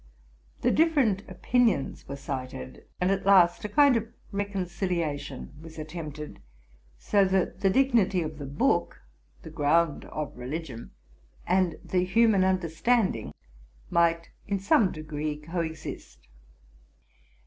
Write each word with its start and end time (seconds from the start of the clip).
The 0.61 0.71
different 0.71 1.21
opinions 1.29 2.07
were 2.07 2.15
cited; 2.15 2.85
and 2.99 3.11
at 3.11 3.23
last 3.23 3.63
a 3.63 3.69
kind 3.69 3.95
of 3.95 4.07
recon 4.31 4.65
ciliation 4.65 5.49
was 5.61 5.77
attempted, 5.77 6.39
so 6.97 7.23
that 7.25 7.59
the 7.59 7.69
dignity 7.69 8.23
of 8.23 8.39
the 8.39 8.47
book, 8.47 8.99
the 9.43 9.51
eround 9.51 10.05
of 10.05 10.35
religion, 10.35 10.89
and 11.45 11.75
the 11.85 12.03
human 12.03 12.43
understanding, 12.43 13.31
might 13.91 14.31
in 14.47 14.57
some 14.57 14.91
degree 14.91 15.37
co 15.37 15.59
exist. 15.59 16.27